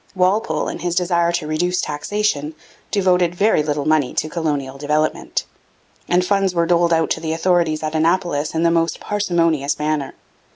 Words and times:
Walpole, 0.15 0.67
in 0.67 0.79
his 0.79 0.95
desire 0.95 1.31
to 1.33 1.45
reduce 1.45 1.79
taxation, 1.79 2.55
devoted 2.89 3.35
very 3.35 3.61
little 3.61 3.85
money 3.85 4.15
to 4.15 4.27
colonial 4.29 4.79
development; 4.79 5.45
and 6.07 6.25
funds 6.25 6.55
were 6.55 6.65
doled 6.65 6.91
out 6.91 7.11
to 7.11 7.19
the 7.19 7.33
authorities 7.33 7.83
at 7.83 7.93
Annapolis 7.93 8.55
in 8.55 8.63
the 8.63 8.71
most 8.71 8.99
parsimonious 8.99 9.77
manner. 9.77 10.15